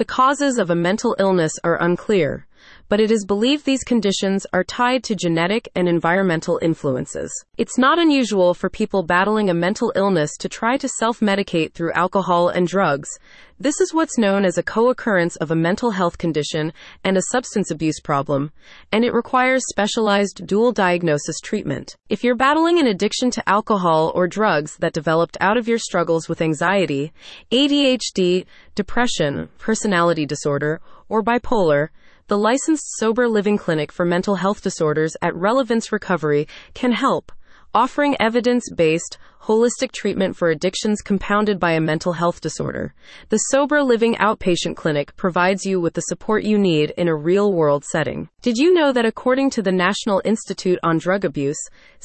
The 0.00 0.06
causes 0.06 0.56
of 0.56 0.70
a 0.70 0.74
mental 0.74 1.14
illness 1.18 1.58
are 1.62 1.76
unclear, 1.76 2.46
but 2.88 3.00
it 3.00 3.10
is 3.10 3.24
believed 3.24 3.64
these 3.64 3.84
conditions 3.84 4.46
are 4.52 4.64
tied 4.64 5.04
to 5.04 5.14
genetic 5.14 5.68
and 5.74 5.88
environmental 5.88 6.58
influences. 6.60 7.32
It's 7.56 7.78
not 7.78 7.98
unusual 7.98 8.54
for 8.54 8.68
people 8.68 9.02
battling 9.02 9.48
a 9.48 9.54
mental 9.54 9.92
illness 9.94 10.36
to 10.38 10.48
try 10.48 10.76
to 10.76 10.88
self 10.88 11.20
medicate 11.20 11.72
through 11.72 11.92
alcohol 11.92 12.48
and 12.48 12.66
drugs. 12.66 13.08
This 13.62 13.78
is 13.78 13.92
what's 13.92 14.16
known 14.16 14.46
as 14.46 14.56
a 14.56 14.62
co 14.62 14.88
occurrence 14.88 15.36
of 15.36 15.50
a 15.50 15.54
mental 15.54 15.90
health 15.90 16.16
condition 16.16 16.72
and 17.04 17.18
a 17.18 17.22
substance 17.30 17.70
abuse 17.70 18.00
problem, 18.00 18.52
and 18.90 19.04
it 19.04 19.12
requires 19.12 19.62
specialized 19.68 20.46
dual 20.46 20.72
diagnosis 20.72 21.38
treatment. 21.40 21.94
If 22.08 22.24
you're 22.24 22.34
battling 22.34 22.78
an 22.78 22.86
addiction 22.86 23.30
to 23.32 23.46
alcohol 23.46 24.12
or 24.14 24.26
drugs 24.26 24.78
that 24.78 24.94
developed 24.94 25.36
out 25.42 25.58
of 25.58 25.68
your 25.68 25.76
struggles 25.76 26.26
with 26.26 26.40
anxiety, 26.40 27.12
ADHD, 27.52 28.46
depression, 28.74 29.50
personality 29.58 30.24
disorder, 30.24 30.80
or 31.10 31.22
bipolar, 31.22 31.88
the 32.30 32.38
licensed 32.38 32.96
Sober 32.96 33.26
Living 33.26 33.58
Clinic 33.58 33.90
for 33.90 34.04
Mental 34.04 34.36
Health 34.36 34.62
Disorders 34.62 35.16
at 35.20 35.34
Relevance 35.34 35.90
Recovery 35.90 36.46
can 36.74 36.92
help, 36.92 37.32
offering 37.74 38.16
evidence 38.20 38.70
based, 38.70 39.18
holistic 39.42 39.90
treatment 39.90 40.36
for 40.36 40.48
addictions 40.48 41.00
compounded 41.00 41.58
by 41.58 41.72
a 41.72 41.80
mental 41.80 42.12
health 42.12 42.40
disorder. 42.40 42.94
The 43.30 43.38
Sober 43.50 43.82
Living 43.82 44.14
Outpatient 44.14 44.76
Clinic 44.76 45.16
provides 45.16 45.64
you 45.64 45.80
with 45.80 45.94
the 45.94 46.02
support 46.02 46.44
you 46.44 46.56
need 46.56 46.90
in 46.96 47.08
a 47.08 47.16
real 47.16 47.52
world 47.52 47.84
setting. 47.84 48.28
Did 48.42 48.58
you 48.58 48.74
know 48.74 48.92
that 48.92 49.06
according 49.06 49.50
to 49.50 49.62
the 49.62 49.72
National 49.72 50.22
Institute 50.24 50.78
on 50.84 50.98
Drug 50.98 51.24
Abuse, 51.24 51.58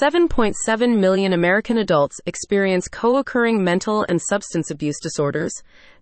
7.7 0.00 0.98
million 0.98 1.34
American 1.34 1.76
adults 1.76 2.20
experience 2.24 2.88
co 2.88 3.16
occurring 3.16 3.62
mental 3.62 4.06
and 4.08 4.22
substance 4.22 4.70
abuse 4.70 4.98
disorders? 5.02 5.52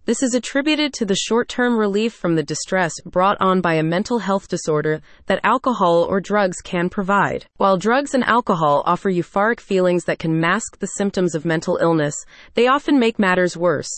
This 0.07 0.23
is 0.23 0.35
attributed 0.35 0.93
to 0.95 1.07
the 1.07 1.17
short 1.17 1.49
term 1.49 1.79
relief 1.79 2.13
from 2.13 2.35
the 2.35 2.43
distress 2.43 2.93
brought 3.07 3.39
on 3.41 3.63
by 3.63 3.77
a 3.77 3.83
mental 3.83 4.19
health 4.19 4.49
disorder 4.49 5.01
that 5.29 5.41
alcohol 5.43 6.05
or 6.05 6.21
drugs 6.21 6.59
can 6.61 6.91
provide. 6.91 7.47
While 7.57 7.79
drugs 7.79 8.13
and 8.13 8.23
alcohol 8.25 8.83
offer 8.85 9.11
euphoric 9.11 9.61
feelings 9.61 10.05
that 10.05 10.19
can 10.19 10.39
mask 10.39 10.79
the 10.79 10.89
symptoms 10.89 11.35
of 11.35 11.47
mental 11.47 11.79
illness, 11.81 12.15
they 12.53 12.67
often 12.67 12.99
make 12.99 13.19
matters 13.19 13.57
worse. 13.57 13.89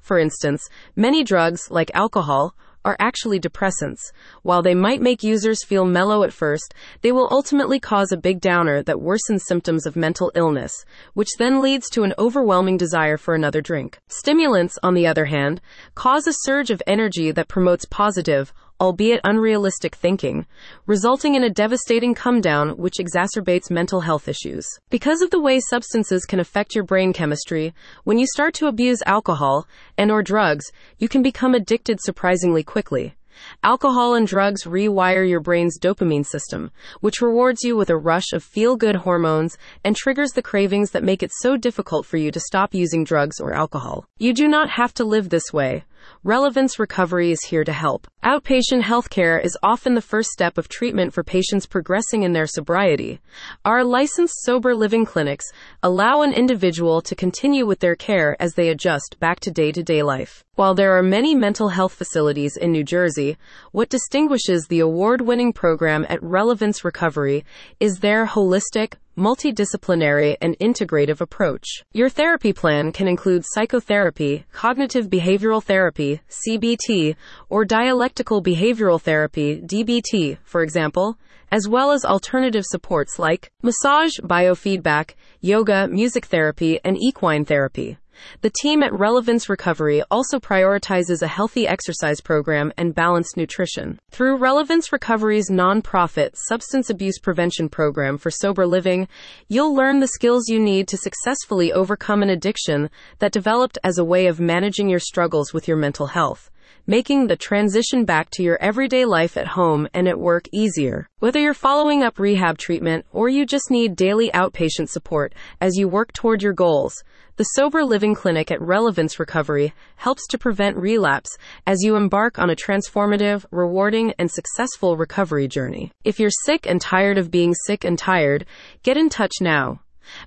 For 0.00 0.20
instance, 0.20 0.62
many 0.94 1.24
drugs, 1.24 1.72
like 1.72 1.90
alcohol, 1.92 2.54
are 2.88 2.96
actually 2.98 3.38
depressants. 3.38 4.00
While 4.42 4.62
they 4.62 4.74
might 4.74 5.02
make 5.02 5.22
users 5.22 5.62
feel 5.62 5.84
mellow 5.84 6.22
at 6.22 6.32
first, 6.32 6.72
they 7.02 7.12
will 7.12 7.28
ultimately 7.30 7.78
cause 7.78 8.12
a 8.12 8.16
big 8.16 8.40
downer 8.40 8.82
that 8.84 8.96
worsens 8.96 9.42
symptoms 9.42 9.84
of 9.84 9.94
mental 9.94 10.32
illness, 10.34 10.86
which 11.12 11.36
then 11.38 11.60
leads 11.60 11.90
to 11.90 12.04
an 12.04 12.14
overwhelming 12.18 12.78
desire 12.78 13.18
for 13.18 13.34
another 13.34 13.60
drink. 13.60 13.98
Stimulants, 14.08 14.78
on 14.82 14.94
the 14.94 15.06
other 15.06 15.26
hand, 15.26 15.60
cause 15.94 16.26
a 16.26 16.32
surge 16.32 16.70
of 16.70 16.82
energy 16.86 17.30
that 17.30 17.46
promotes 17.46 17.84
positive, 17.84 18.54
albeit 18.80 19.20
unrealistic 19.24 19.94
thinking, 19.94 20.46
resulting 20.86 21.34
in 21.34 21.44
a 21.44 21.50
devastating 21.50 22.14
come 22.14 22.40
down 22.40 22.70
which 22.70 22.98
exacerbates 22.98 23.70
mental 23.70 24.00
health 24.00 24.28
issues. 24.28 24.66
Because 24.90 25.22
of 25.22 25.30
the 25.30 25.40
way 25.40 25.60
substances 25.60 26.24
can 26.24 26.40
affect 26.40 26.74
your 26.74 26.84
brain 26.84 27.12
chemistry, 27.12 27.74
when 28.04 28.18
you 28.18 28.26
start 28.26 28.54
to 28.54 28.66
abuse 28.66 29.02
alcohol 29.06 29.66
and 29.96 30.10
or 30.10 30.22
drugs, 30.22 30.66
you 30.98 31.08
can 31.08 31.22
become 31.22 31.54
addicted 31.54 32.00
surprisingly 32.00 32.62
quickly. 32.62 33.14
Alcohol 33.62 34.14
and 34.14 34.26
drugs 34.26 34.64
rewire 34.64 35.28
your 35.28 35.40
brain's 35.40 35.78
dopamine 35.78 36.26
system, 36.26 36.70
which 37.00 37.20
rewards 37.20 37.62
you 37.62 37.76
with 37.76 37.90
a 37.90 37.96
rush 37.96 38.32
of 38.32 38.42
feel 38.42 38.76
good 38.76 38.96
hormones 38.96 39.56
and 39.84 39.96
triggers 39.96 40.32
the 40.32 40.42
cravings 40.42 40.90
that 40.90 41.04
make 41.04 41.22
it 41.22 41.30
so 41.40 41.56
difficult 41.56 42.06
for 42.06 42.16
you 42.16 42.30
to 42.30 42.40
stop 42.40 42.74
using 42.74 43.04
drugs 43.04 43.40
or 43.40 43.52
alcohol. 43.52 44.06
You 44.18 44.34
do 44.34 44.48
not 44.48 44.70
have 44.70 44.94
to 44.94 45.04
live 45.04 45.28
this 45.28 45.52
way. 45.52 45.84
Relevance 46.24 46.78
Recovery 46.78 47.30
is 47.30 47.44
here 47.44 47.64
to 47.64 47.72
help. 47.72 48.06
Outpatient 48.24 48.82
healthcare 48.82 49.42
is 49.42 49.56
often 49.62 49.94
the 49.94 50.02
first 50.02 50.30
step 50.30 50.58
of 50.58 50.68
treatment 50.68 51.12
for 51.12 51.22
patients 51.22 51.66
progressing 51.66 52.22
in 52.22 52.32
their 52.32 52.46
sobriety. 52.46 53.20
Our 53.64 53.84
licensed 53.84 54.42
sober 54.42 54.74
living 54.74 55.04
clinics 55.04 55.46
allow 55.82 56.22
an 56.22 56.32
individual 56.32 57.00
to 57.02 57.14
continue 57.14 57.66
with 57.66 57.80
their 57.80 57.94
care 57.94 58.36
as 58.40 58.54
they 58.54 58.68
adjust 58.68 59.16
back 59.20 59.40
to 59.40 59.50
day 59.50 59.72
to 59.72 59.82
day 59.82 60.02
life. 60.02 60.44
While 60.56 60.74
there 60.74 60.98
are 60.98 61.02
many 61.02 61.34
mental 61.34 61.68
health 61.68 61.94
facilities 61.94 62.56
in 62.56 62.72
New 62.72 62.82
Jersey, 62.84 63.38
what 63.70 63.88
distinguishes 63.88 64.66
the 64.66 64.80
award 64.80 65.20
winning 65.20 65.52
program 65.52 66.04
at 66.08 66.22
Relevance 66.22 66.84
Recovery 66.84 67.44
is 67.78 68.00
their 68.00 68.26
holistic, 68.26 68.94
multidisciplinary, 69.18 70.36
and 70.40 70.58
integrative 70.60 71.20
approach. 71.20 71.66
Your 71.92 72.08
therapy 72.08 72.52
plan 72.52 72.92
can 72.92 73.08
include 73.08 73.44
psychotherapy, 73.44 74.44
cognitive 74.52 75.10
behavioral 75.10 75.62
therapy, 75.62 76.20
CBT, 76.30 77.16
or 77.48 77.64
dialectical 77.64 78.42
behavioral 78.42 79.00
therapy, 79.00 79.60
DBT, 79.60 80.38
for 80.44 80.62
example, 80.62 81.18
as 81.50 81.68
well 81.68 81.90
as 81.90 82.04
alternative 82.04 82.64
supports 82.64 83.18
like 83.18 83.50
massage, 83.62 84.18
biofeedback, 84.20 85.14
yoga, 85.40 85.88
music 85.88 86.26
therapy, 86.26 86.78
and 86.84 86.96
equine 86.98 87.44
therapy. 87.44 87.98
The 88.40 88.52
team 88.62 88.82
at 88.82 88.92
Relevance 88.92 89.48
Recovery 89.48 90.02
also 90.10 90.38
prioritizes 90.38 91.22
a 91.22 91.26
healthy 91.26 91.66
exercise 91.66 92.20
program 92.20 92.72
and 92.76 92.94
balanced 92.94 93.36
nutrition. 93.36 93.98
Through 94.10 94.38
Relevance 94.38 94.92
Recovery's 94.92 95.50
nonprofit 95.50 96.30
substance 96.34 96.90
abuse 96.90 97.18
prevention 97.18 97.68
program 97.68 98.18
for 98.18 98.30
sober 98.30 98.66
living, 98.66 99.08
you'll 99.48 99.74
learn 99.74 100.00
the 100.00 100.08
skills 100.08 100.48
you 100.48 100.58
need 100.58 100.88
to 100.88 100.96
successfully 100.96 101.72
overcome 101.72 102.22
an 102.22 102.30
addiction 102.30 102.90
that 103.18 103.32
developed 103.32 103.78
as 103.84 103.98
a 103.98 104.04
way 104.04 104.26
of 104.26 104.40
managing 104.40 104.88
your 104.88 105.00
struggles 105.00 105.52
with 105.52 105.68
your 105.68 105.76
mental 105.76 106.08
health 106.08 106.50
making 106.88 107.26
the 107.26 107.36
transition 107.36 108.06
back 108.06 108.30
to 108.30 108.42
your 108.42 108.56
everyday 108.62 109.04
life 109.04 109.36
at 109.36 109.46
home 109.46 109.86
and 109.92 110.08
at 110.08 110.18
work 110.18 110.48
easier. 110.52 111.06
Whether 111.18 111.38
you're 111.38 111.52
following 111.52 112.02
up 112.02 112.18
rehab 112.18 112.56
treatment 112.56 113.04
or 113.12 113.28
you 113.28 113.44
just 113.44 113.70
need 113.70 113.94
daily 113.94 114.30
outpatient 114.30 114.88
support 114.88 115.34
as 115.60 115.76
you 115.76 115.86
work 115.86 116.14
toward 116.14 116.42
your 116.42 116.54
goals, 116.54 116.94
the 117.36 117.44
Sober 117.44 117.84
Living 117.84 118.14
Clinic 118.14 118.50
at 118.50 118.62
Relevance 118.62 119.20
Recovery 119.20 119.74
helps 119.96 120.26
to 120.28 120.38
prevent 120.38 120.78
relapse 120.78 121.36
as 121.66 121.82
you 121.82 121.94
embark 121.94 122.38
on 122.38 122.48
a 122.48 122.56
transformative, 122.56 123.44
rewarding, 123.50 124.14
and 124.18 124.30
successful 124.30 124.96
recovery 124.96 125.46
journey. 125.46 125.92
If 126.04 126.18
you're 126.18 126.30
sick 126.30 126.66
and 126.66 126.80
tired 126.80 127.18
of 127.18 127.30
being 127.30 127.52
sick 127.66 127.84
and 127.84 127.98
tired, 127.98 128.46
get 128.82 128.96
in 128.96 129.10
touch 129.10 129.34
now. 129.42 129.80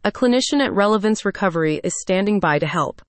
A 0.04 0.12
clinician 0.12 0.64
at 0.64 0.74
Relevance 0.74 1.26
Recovery 1.26 1.82
is 1.84 2.00
standing 2.02 2.40
by 2.40 2.60
to 2.60 2.68
help. 2.68 3.00